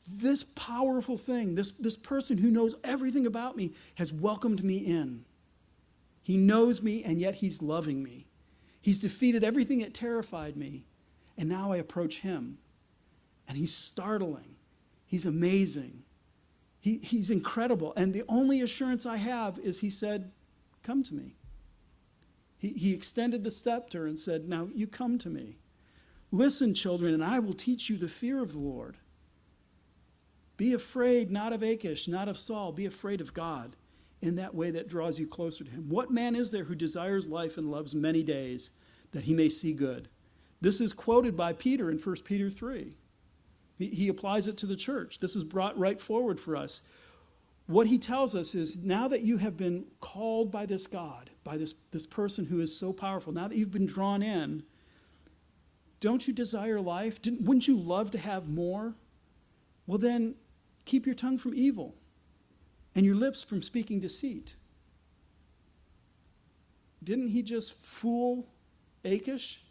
[0.07, 5.25] this powerful thing, this, this person who knows everything about me, has welcomed me in.
[6.23, 8.29] He knows me, and yet he's loving me.
[8.81, 10.85] He's defeated everything that terrified me,
[11.37, 12.59] and now I approach him.
[13.49, 14.57] And he's startling.
[15.07, 16.05] He's amazing.
[16.81, 17.93] He, he's incredible.
[17.97, 20.33] And the only assurance I have is he said,
[20.83, 21.37] Come to me.
[22.59, 25.59] He, he extended the scepter and said, Now you come to me.
[26.31, 28.97] Listen, children, and I will teach you the fear of the Lord.
[30.57, 32.73] Be afraid not of Achish, not of Saul.
[32.73, 33.77] Be afraid of God
[34.21, 35.89] in that way that draws you closer to him.
[35.89, 38.71] What man is there who desires life and loves many days
[39.11, 40.09] that he may see good?
[40.63, 42.95] This is quoted by Peter in 1 Peter 3.
[43.79, 45.19] He, applies it to the church.
[45.19, 46.83] This is brought right forward for us.
[47.67, 51.57] What he tells us is now that you have been called by this God, by
[51.57, 54.63] this, this person who is so powerful, now that you've been drawn in,
[55.99, 57.21] don't you desire life?
[57.21, 58.95] Didn't, wouldn't you love to have more?
[59.89, 60.37] Well, then
[60.85, 61.97] keep your tongue from evil
[62.95, 64.55] and your lips from speaking deceit.
[67.03, 68.47] Didn't he just fool
[69.05, 69.63] Achish?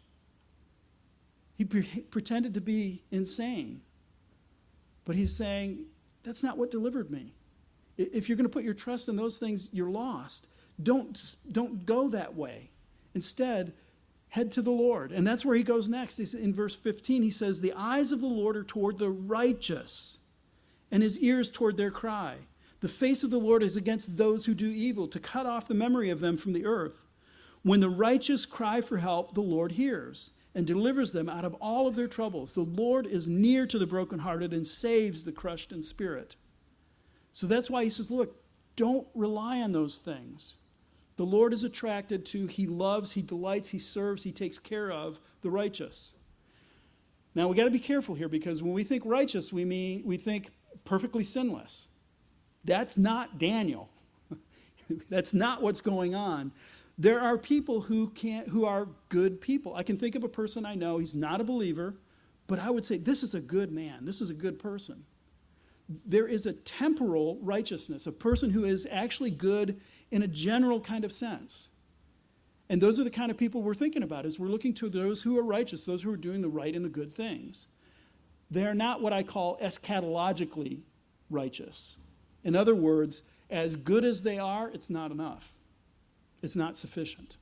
[1.62, 3.82] He pre- pretended to be insane.
[5.04, 5.84] But he's saying,
[6.24, 7.34] that's not what delivered me.
[7.96, 10.48] If you're going to put your trust in those things, you're lost.
[10.82, 11.16] Don't,
[11.52, 12.70] don't go that way.
[13.14, 13.74] Instead,
[14.30, 15.12] head to the Lord.
[15.12, 16.18] And that's where he goes next.
[16.18, 20.18] He's in verse 15, he says, The eyes of the Lord are toward the righteous,
[20.90, 22.38] and his ears toward their cry.
[22.80, 25.74] The face of the Lord is against those who do evil, to cut off the
[25.74, 27.04] memory of them from the earth.
[27.62, 31.86] When the righteous cry for help, the Lord hears and delivers them out of all
[31.86, 32.54] of their troubles.
[32.54, 36.36] The Lord is near to the brokenhearted and saves the crushed in spirit.
[37.32, 38.36] So that's why he says, Look,
[38.76, 40.56] don't rely on those things.
[41.16, 45.18] The Lord is attracted to, he loves, he delights, he serves, he takes care of
[45.42, 46.14] the righteous.
[47.34, 50.16] Now we got to be careful here because when we think righteous, we mean we
[50.16, 50.50] think
[50.84, 51.88] perfectly sinless.
[52.64, 53.90] That's not Daniel.
[55.10, 56.52] That's not what's going on.
[57.02, 59.74] There are people who can't who are good people.
[59.74, 61.96] I can think of a person I know, he's not a believer,
[62.46, 64.04] but I would say this is a good man.
[64.04, 65.04] This is a good person.
[65.88, 69.80] There is a temporal righteousness, a person who is actually good
[70.12, 71.70] in a general kind of sense.
[72.68, 75.22] And those are the kind of people we're thinking about as we're looking to those
[75.22, 77.66] who are righteous, those who are doing the right and the good things.
[78.48, 80.82] They are not what I call eschatologically
[81.28, 81.96] righteous.
[82.44, 85.56] In other words, as good as they are, it's not enough.
[86.42, 87.38] It's not sufficient.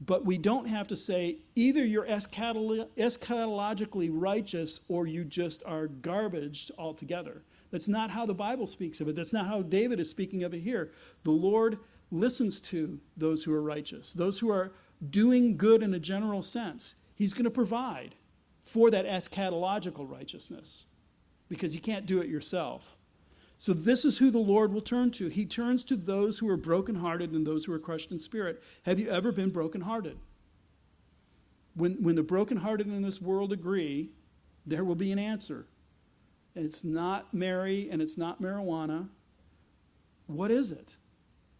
[0.00, 6.70] But we don't have to say either you're eschatologically righteous or you just are garbage
[6.78, 7.42] altogether.
[7.70, 9.16] That's not how the Bible speaks of it.
[9.16, 10.92] That's not how David is speaking of it here.
[11.24, 11.78] The Lord
[12.10, 14.72] listens to those who are righteous, those who are
[15.10, 16.94] doing good in a general sense.
[17.14, 18.14] He's going to provide
[18.64, 20.84] for that eschatological righteousness
[21.48, 22.96] because you can't do it yourself.
[23.60, 25.26] So, this is who the Lord will turn to.
[25.26, 28.62] He turns to those who are brokenhearted and those who are crushed in spirit.
[28.84, 30.16] Have you ever been brokenhearted?
[31.74, 34.10] When, when the brokenhearted in this world agree,
[34.64, 35.66] there will be an answer.
[36.54, 39.08] It's not Mary and it's not marijuana.
[40.28, 40.96] What is it?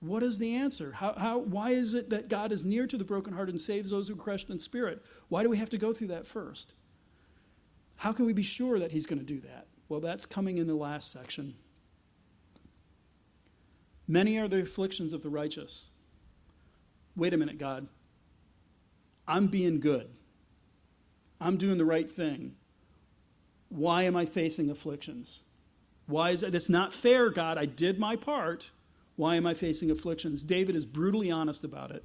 [0.00, 0.92] What is the answer?
[0.92, 4.06] How, how, why is it that God is near to the brokenhearted and saves those
[4.06, 5.04] who are crushed in spirit?
[5.28, 6.74] Why do we have to go through that first?
[7.96, 9.66] How can we be sure that He's going to do that?
[9.88, 11.54] Well, that's coming in the last section.
[14.08, 15.90] Many are the afflictions of the righteous.
[17.14, 17.88] Wait a minute, God.
[19.28, 20.08] I'm being good.
[21.40, 22.56] I'm doing the right thing.
[23.68, 25.40] Why am I facing afflictions?
[26.06, 26.52] Why is that?
[26.52, 27.58] That's not fair, God.
[27.58, 28.70] I did my part.
[29.16, 30.42] Why am I facing afflictions?
[30.42, 32.04] David is brutally honest about it.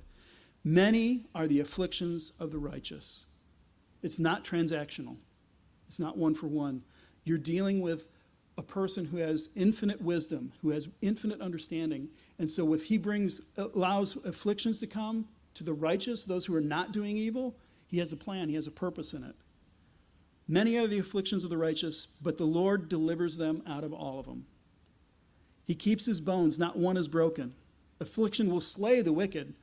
[0.64, 3.26] Many are the afflictions of the righteous.
[4.02, 5.18] It's not transactional,
[5.88, 6.84] it's not one for one.
[7.24, 8.10] You're dealing with
[8.58, 12.10] a person who has infinite wisdom, who has infinite understanding.
[12.38, 16.62] And so if he brings allows afflictions to come to the righteous, those who are
[16.62, 17.56] not doing evil,
[17.88, 19.36] he has a plan, he has a purpose in it.
[20.48, 24.20] Many are the afflictions of the righteous, but the Lord delivers them out of all
[24.20, 24.46] of them.
[25.66, 27.54] He keeps his bones, not one is broken.
[28.00, 29.54] Affliction will slay the wicked,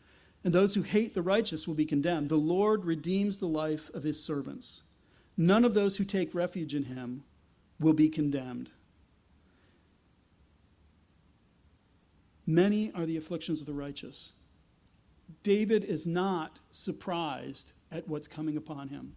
[0.43, 2.29] and those who hate the righteous will be condemned.
[2.29, 4.85] The Lord redeems the life of his servants.
[5.37, 7.25] None of those who take refuge in him
[7.79, 8.71] will be condemned.
[12.51, 14.33] Many are the afflictions of the righteous.
[15.45, 19.15] David is not surprised at what's coming upon him.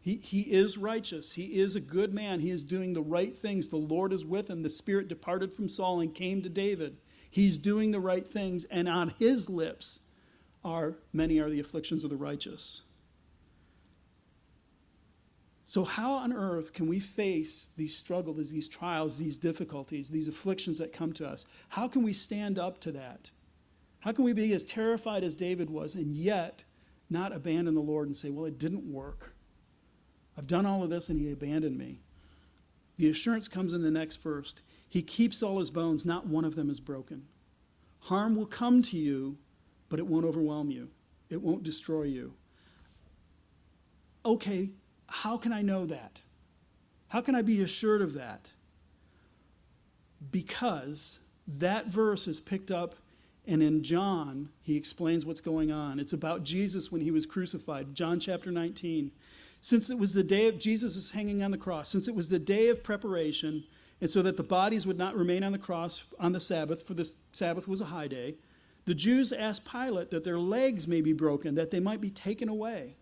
[0.00, 1.32] He, he is righteous.
[1.32, 2.38] He is a good man.
[2.38, 3.68] He is doing the right things.
[3.68, 4.62] The Lord is with him.
[4.62, 6.98] The Spirit departed from Saul and came to David.
[7.28, 10.00] He's doing the right things, and on his lips
[10.64, 12.82] are many are the afflictions of the righteous.
[15.72, 20.76] So, how on earth can we face these struggles, these trials, these difficulties, these afflictions
[20.76, 21.46] that come to us?
[21.70, 23.30] How can we stand up to that?
[24.00, 26.64] How can we be as terrified as David was and yet
[27.08, 29.34] not abandon the Lord and say, Well, it didn't work.
[30.36, 32.00] I've done all of this and he abandoned me.
[32.98, 34.54] The assurance comes in the next verse.
[34.86, 37.28] He keeps all his bones, not one of them is broken.
[38.00, 39.38] Harm will come to you,
[39.88, 40.90] but it won't overwhelm you,
[41.30, 42.34] it won't destroy you.
[44.26, 44.72] Okay,
[45.12, 46.22] how can I know that?
[47.08, 48.50] How can I be assured of that?
[50.30, 52.94] Because that verse is picked up,
[53.46, 56.00] and in John, he explains what's going on.
[56.00, 59.10] It's about Jesus when he was crucified, John chapter 19.
[59.60, 62.30] Since it was the day of Jesus is hanging on the cross, since it was
[62.30, 63.64] the day of preparation,
[64.00, 66.94] and so that the bodies would not remain on the cross on the Sabbath, for
[66.94, 68.36] the Sabbath was a high day,
[68.86, 72.48] the Jews asked Pilate that their legs may be broken, that they might be taken
[72.48, 72.96] away.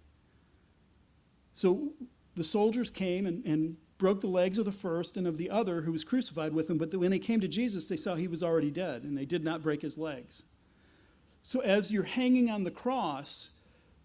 [1.53, 1.93] So
[2.35, 5.83] the soldiers came and, and broke the legs of the first and of the other
[5.83, 8.43] who was crucified with him, but when they came to Jesus, they saw he was
[8.43, 10.43] already dead, and they did not break his legs.
[11.43, 13.51] So as you're hanging on the cross,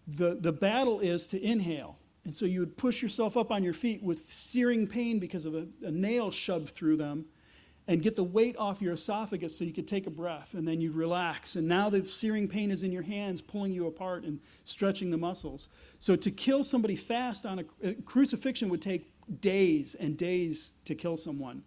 [0.06, 1.98] the, the battle is to inhale.
[2.24, 5.54] And so you would push yourself up on your feet with searing pain because of
[5.54, 7.26] a, a nail shoved through them
[7.88, 10.80] and get the weight off your esophagus so you could take a breath and then
[10.80, 11.54] you'd relax.
[11.54, 15.16] And now the searing pain is in your hands, pulling you apart and stretching the
[15.16, 15.68] muscles.
[15.98, 20.94] So to kill somebody fast on a, a crucifixion would take days and days to
[20.94, 21.62] kill someone.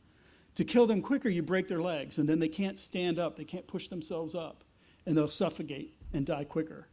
[0.55, 3.45] To kill them quicker, you break their legs and then they can't stand up, they
[3.45, 4.65] can't push themselves up,
[5.05, 6.89] and they'll suffocate and die quicker.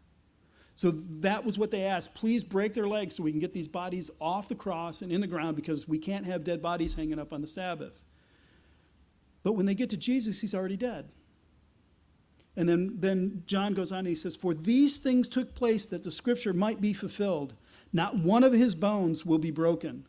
[0.77, 2.15] So that was what they asked.
[2.15, 5.23] Please break their legs so we can get these bodies off the cross and in
[5.23, 8.05] the ground because we can't have dead bodies hanging up on the Sabbath.
[9.47, 11.09] But when they get to Jesus, he's already dead.
[12.57, 16.03] And then, then John goes on and he says, For these things took place that
[16.03, 17.55] the scripture might be fulfilled.
[17.93, 20.09] Not one of his bones will be broken.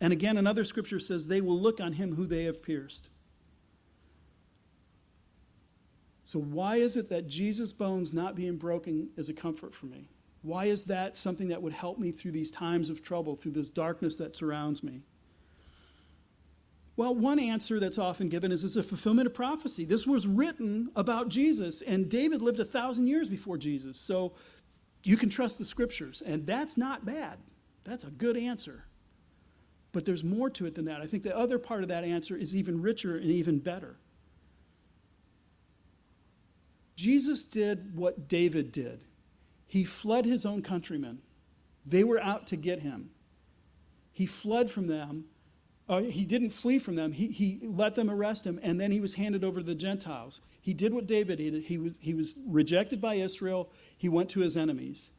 [0.00, 3.10] And again, another scripture says, They will look on him who they have pierced.
[6.24, 10.08] So, why is it that Jesus' bones not being broken is a comfort for me?
[10.40, 13.68] Why is that something that would help me through these times of trouble, through this
[13.68, 15.02] darkness that surrounds me?
[16.98, 19.84] Well, one answer that's often given is it's a fulfillment of prophecy.
[19.84, 24.00] This was written about Jesus, and David lived a thousand years before Jesus.
[24.00, 24.32] So
[25.04, 27.38] you can trust the scriptures, and that's not bad.
[27.84, 28.86] That's a good answer.
[29.92, 31.00] But there's more to it than that.
[31.00, 34.00] I think the other part of that answer is even richer and even better.
[36.96, 39.04] Jesus did what David did.
[39.68, 41.20] He fled his own countrymen.
[41.86, 43.10] They were out to get him.
[44.10, 45.26] He fled from them.
[45.88, 47.12] Uh, he didn't flee from them.
[47.12, 50.40] He, he let them arrest him, and then he was handed over to the Gentiles.
[50.60, 51.62] He did what David did.
[51.62, 53.70] He was, he was rejected by Israel.
[53.96, 55.10] He went to his enemies.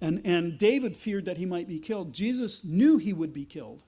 [0.00, 2.12] And, and David feared that he might be killed.
[2.12, 3.84] Jesus knew he would be killed,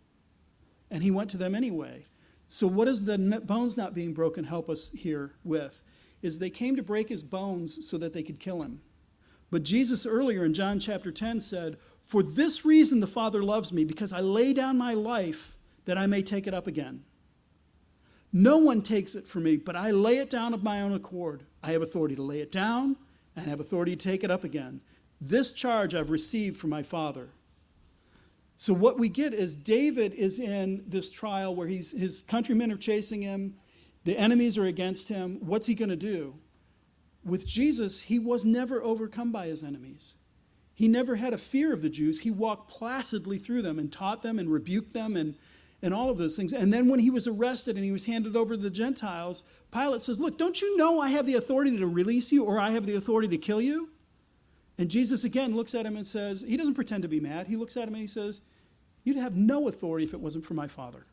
[0.91, 2.07] and he went to them anyway.
[2.49, 5.81] So, what does the bones not being broken help us here with?
[6.25, 8.81] is they came to break his bones so that they could kill him.
[9.51, 13.85] But Jesus earlier in John chapter 10 said, For this reason the Father loves me,
[13.85, 15.54] because I lay down my life
[15.85, 17.05] that I may take it up again.
[18.33, 21.45] No one takes it from me, but I lay it down of my own accord.
[21.63, 22.97] I have authority to lay it down
[23.37, 24.81] and have authority to take it up again.
[25.21, 27.29] This charge I've received from my Father.
[28.57, 32.77] So, what we get is David is in this trial where he's, his countrymen are
[32.77, 33.55] chasing him.
[34.05, 35.39] The enemies are against him.
[35.41, 36.35] What's he going to do?
[37.25, 40.17] With Jesus, he was never overcome by his enemies.
[40.75, 42.21] He never had a fear of the Jews.
[42.21, 45.37] He walked placidly through them and taught them and rebuked them and,
[45.85, 46.55] and all of those things.
[46.55, 50.01] And then when he was arrested and he was handed over to the Gentiles, Pilate
[50.01, 52.87] says, Look, don't you know I have the authority to release you or I have
[52.87, 53.91] the authority to kill you?
[54.79, 57.49] And Jesus again looks at him and says, He doesn't pretend to be mad.
[57.49, 58.41] He looks at him and he says,
[59.05, 61.05] You'd have no authority if it wasn't for my Father.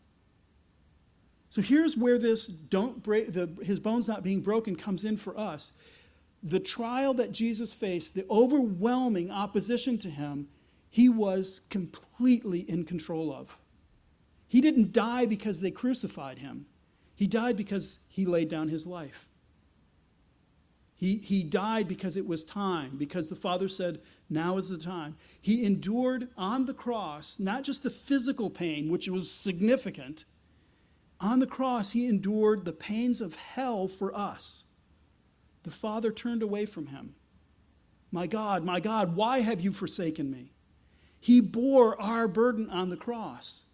[1.50, 5.38] So here's where this don't break the, his bones not being broken comes in for
[5.38, 5.74] us.
[6.42, 10.48] The trial that Jesus faced, the overwhelming opposition to him,
[10.90, 13.58] he was completely in control of.
[14.52, 16.66] He didn't die because they crucified him.
[17.16, 19.30] He died because he laid down his life.
[20.98, 25.16] He, he died because it was time, because the Father said, Now is the time.
[25.40, 30.26] He endured on the cross not just the physical pain, which was significant,
[31.22, 34.66] on the cross, he endured the pains of hell for us.
[35.64, 37.16] The Father turned away from him.
[38.12, 40.52] My God, my God, why have you forsaken me?
[41.22, 43.68] He bore our burden on the cross.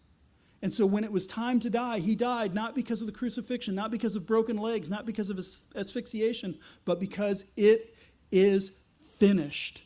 [0.67, 3.73] And so when it was time to die, he died not because of the crucifixion,
[3.73, 5.39] not because of broken legs, not because of
[5.77, 7.95] asphyxiation, but because it
[8.33, 8.77] is
[9.13, 9.85] finished.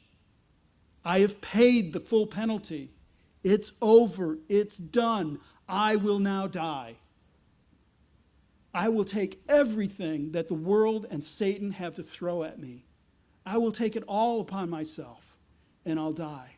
[1.06, 2.90] I have paid the full penalty.
[3.44, 4.40] It's over.
[4.50, 5.40] It's done.
[5.70, 6.96] I will now die.
[8.74, 12.86] I will take everything that the world and Satan have to throw at me.
[13.46, 15.38] I will take it all upon myself.
[15.86, 16.56] and I'll die.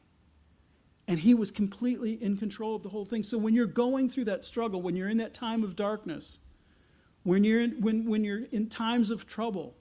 [1.08, 3.24] And he was completely in control of the whole thing.
[3.24, 6.40] So when you're going through that struggle, when you're in that time of darkness,
[7.24, 9.76] when you're in, when, when you're in times of trouble,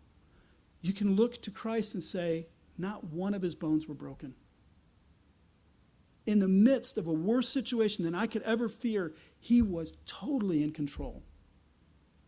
[0.80, 2.46] you can look to Christ and say,
[2.76, 4.34] Not one of his bones were broken.
[6.26, 10.62] In the midst of a worse situation than I could ever fear, he was totally
[10.62, 11.22] in control.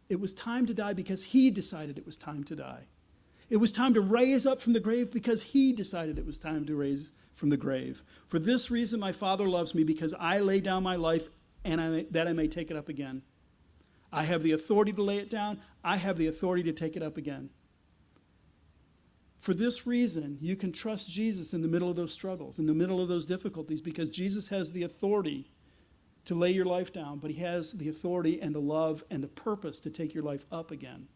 [0.08, 2.86] It was time to die because he decided it was time to die.
[3.50, 6.64] It was time to raise up from the grave because he decided it was time
[6.66, 8.02] to raise from the grave.
[8.26, 11.28] For this reason, my Father loves me because I lay down my life
[11.64, 13.22] and I may, that I may take it up again.
[14.12, 17.02] I have the authority to lay it down, I have the authority to take it
[17.02, 17.50] up again.
[19.38, 22.72] For this reason, you can trust Jesus in the middle of those struggles, in the
[22.72, 25.50] middle of those difficulties, because Jesus has the authority
[26.24, 29.28] to lay your life down, but he has the authority and the love and the
[29.28, 31.08] purpose to take your life up again.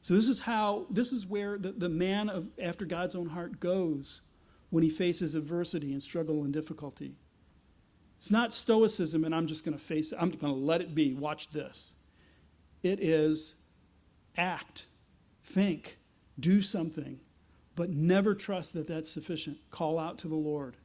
[0.00, 3.60] So this is how this is where the, the man of after God's own heart
[3.60, 4.20] goes
[4.70, 7.16] when he faces adversity and struggle and difficulty.
[8.16, 10.18] It's not stoicism and I'm just going to face it.
[10.20, 11.12] I'm going to let it be.
[11.12, 11.94] Watch this.
[12.82, 13.62] It is
[14.36, 14.86] act,
[15.42, 15.98] think,
[16.38, 17.20] do something,
[17.74, 19.58] but never trust that that's sufficient.
[19.70, 20.76] Call out to the Lord.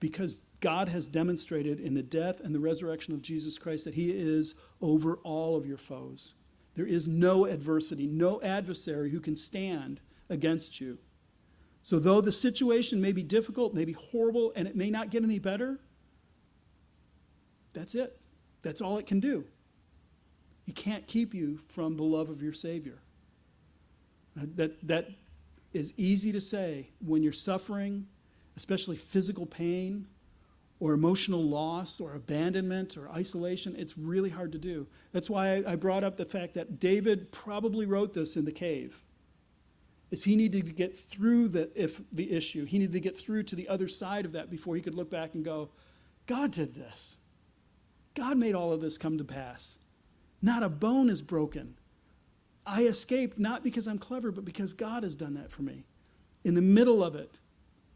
[0.00, 4.10] Because God has demonstrated in the death and the resurrection of Jesus Christ that He
[4.10, 6.34] is over all of your foes.
[6.74, 10.98] There is no adversity, no adversary who can stand against you.
[11.82, 15.22] So, though the situation may be difficult, may be horrible, and it may not get
[15.22, 15.78] any better,
[17.74, 18.18] that's it.
[18.62, 19.44] That's all it can do.
[20.66, 23.02] It can't keep you from the love of your Savior.
[24.36, 25.10] Uh, that, that
[25.74, 28.06] is easy to say when you're suffering,
[28.56, 30.06] especially physical pain
[30.84, 33.74] or emotional loss or abandonment or isolation.
[33.74, 34.86] It's really hard to do.
[35.12, 39.02] That's why I brought up the fact that David probably wrote this in the cave.
[40.10, 42.66] Is he needed to get through the if the issue.
[42.66, 45.08] He needed to get through to the other side of that before he could look
[45.08, 45.70] back and go,
[46.26, 47.16] God did this.
[48.12, 49.78] God made all of this come to pass.
[50.42, 51.78] Not a bone is broken.
[52.66, 55.86] I escaped not because I'm clever, but because God has done that for me.
[56.44, 57.38] In the middle of it,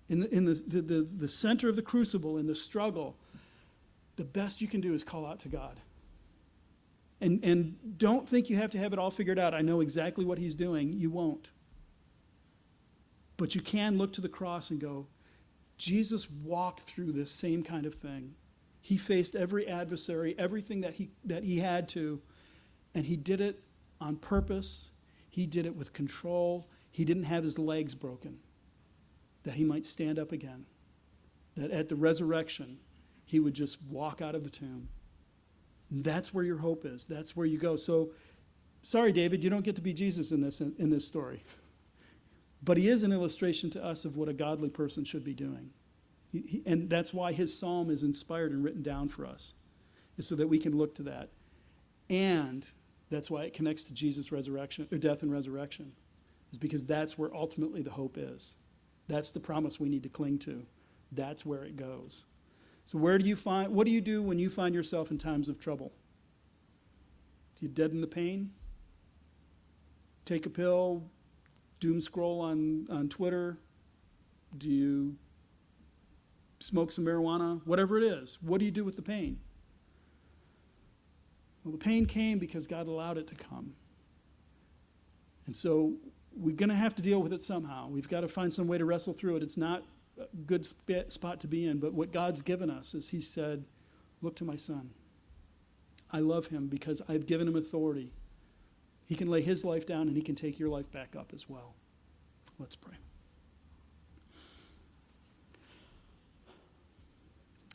[0.09, 3.17] in the, in the, the, the, the center of the crucible, in the struggle,
[4.17, 5.81] the best you can do is call out to God.
[7.21, 9.53] And, and don't think you have to have it all figured out.
[9.53, 10.93] I know exactly what he's doing.
[10.93, 11.51] You won't.
[13.37, 15.07] But you can look to the cross and go,
[15.77, 18.35] Jesus walked through this same kind of thing.
[18.81, 22.21] He faced every adversary, everything that he, that he had to,
[22.95, 23.63] and he did it
[24.01, 24.93] on purpose.
[25.29, 26.69] He did it with control.
[26.91, 28.39] He didn't have his legs broken,
[29.45, 30.67] that he might stand up again.
[31.57, 32.79] That at the resurrection,
[33.25, 34.89] he would just walk out of the tomb.
[35.91, 37.05] That's where your hope is.
[37.05, 37.77] That's where you go.
[37.77, 38.11] So,
[38.83, 41.43] sorry, David, you don't get to be Jesus in this, in, in this story.
[42.63, 45.71] But he is an illustration to us of what a godly person should be doing.
[46.31, 49.55] He, he, and that's why his psalm is inspired and written down for us,
[50.17, 51.31] is so that we can look to that.
[52.11, 52.69] And
[53.11, 55.93] that's why it connects to Jesus' resurrection, or death and resurrection,
[56.53, 58.57] is because that's where ultimately the hope is.
[59.09, 60.67] That's the promise we need to cling to.
[61.11, 62.25] That's where it goes.
[62.85, 65.49] So where do you find what do you do when you find yourself in times
[65.49, 65.93] of trouble?
[67.57, 68.53] Do you deaden the pain?
[70.25, 71.05] Take a pill,
[71.81, 73.59] doom scroll on, on Twitter?
[74.57, 75.17] Do you
[76.61, 77.61] smoke some marijuana?
[77.67, 78.39] Whatever it is.
[78.43, 79.41] What do you do with the pain?
[81.65, 83.75] Well, the pain came because God allowed it to come.
[85.47, 85.95] And so
[86.39, 87.89] we're going to have to deal with it somehow.
[87.89, 89.43] We've got to find some way to wrestle through it.
[89.43, 89.83] It's not
[90.19, 93.65] a good spot to be in, but what God's given us is He said,
[94.21, 94.91] Look to my son.
[96.11, 98.13] I love him because I've given him authority.
[99.07, 101.49] He can lay his life down and he can take your life back up as
[101.49, 101.75] well.
[102.59, 102.97] Let's pray.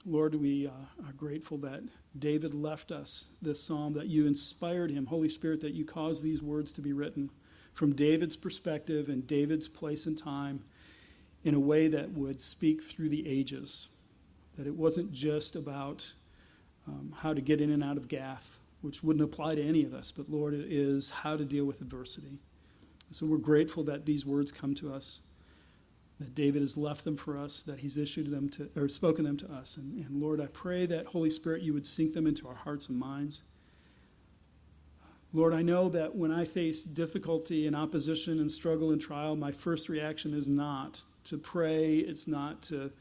[0.05, 0.71] Lord, we uh,
[1.07, 1.81] are grateful that
[2.17, 6.41] David left us this psalm, that you inspired him, Holy Spirit, that you caused these
[6.41, 7.29] words to be written
[7.73, 10.63] from David's perspective and David's place and time
[11.43, 13.89] in a way that would speak through the ages.
[14.57, 16.13] That it wasn't just about
[16.87, 19.93] um, how to get in and out of Gath, which wouldn't apply to any of
[19.93, 22.39] us, but Lord, it is how to deal with adversity.
[23.11, 25.21] So we're grateful that these words come to us
[26.19, 29.37] that David has left them for us, that he's issued them to, or spoken them
[29.37, 29.77] to us.
[29.77, 32.87] And, and Lord, I pray that Holy Spirit, you would sink them into our hearts
[32.87, 33.43] and minds.
[35.35, 39.51] Lord, I know that when I face difficulty and opposition and struggle and trial, my
[39.51, 42.91] first reaction is not to pray, it's not to,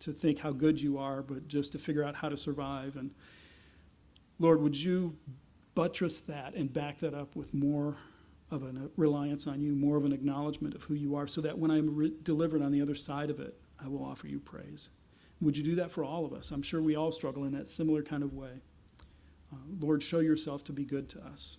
[0.00, 2.96] to think how good you are, but just to figure out how to survive.
[2.96, 3.10] And
[4.38, 5.16] Lord, would you
[5.74, 7.96] buttress that and back that up with more
[8.50, 11.58] of a reliance on you, more of an acknowledgement of who you are, so that
[11.58, 14.88] when I'm re- delivered on the other side of it, I will offer you praise.
[15.42, 16.52] Would you do that for all of us?
[16.52, 18.60] I'm sure we all struggle in that similar kind of way.
[19.52, 21.58] Uh, Lord, show yourself to be good to us.